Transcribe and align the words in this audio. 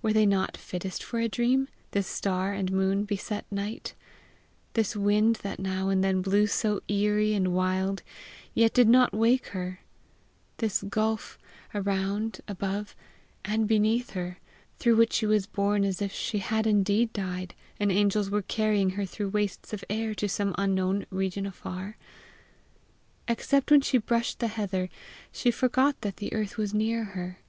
Were 0.00 0.14
they 0.14 0.24
not 0.24 0.56
fittest 0.56 1.02
for 1.02 1.18
a 1.20 1.28
dream, 1.28 1.68
this 1.90 2.06
star 2.06 2.54
and 2.54 2.72
moon 2.72 3.04
beset 3.04 3.44
night 3.52 3.94
this 4.72 4.96
wind 4.96 5.40
that 5.42 5.58
now 5.60 5.90
and 5.90 6.02
then 6.02 6.22
blew 6.22 6.46
so 6.46 6.80
eerie 6.88 7.34
and 7.34 7.48
wild, 7.52 8.02
yet 8.54 8.72
did 8.72 8.88
not 8.88 9.12
wake 9.12 9.48
her 9.48 9.80
this 10.56 10.82
gulf 10.84 11.38
around, 11.74 12.40
above, 12.48 12.96
and 13.44 13.68
beneath 13.68 14.12
her, 14.12 14.38
through 14.78 14.96
which 14.96 15.12
she 15.12 15.26
was 15.26 15.46
borne 15.46 15.84
as 15.84 16.00
if 16.00 16.14
she 16.14 16.38
had 16.38 16.66
indeed 16.66 17.12
died, 17.12 17.54
and 17.78 17.92
angels 17.92 18.30
were 18.30 18.40
carrying 18.40 18.88
her 18.96 19.04
through 19.04 19.28
wastes 19.28 19.74
of 19.74 19.84
air 19.90 20.14
to 20.14 20.30
some 20.30 20.54
unknown 20.56 21.04
region 21.10 21.44
afar? 21.44 21.98
Except 23.28 23.70
when 23.70 23.82
she 23.82 23.98
brushed 23.98 24.38
the 24.38 24.48
heather, 24.48 24.88
she 25.30 25.50
forgot 25.50 26.00
that 26.00 26.16
the 26.16 26.32
earth 26.32 26.56
was 26.56 26.72
near 26.72 27.04
her. 27.04 27.40